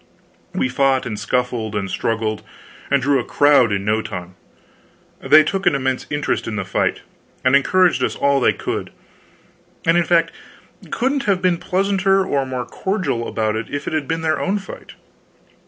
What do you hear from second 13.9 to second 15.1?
had been their own fight.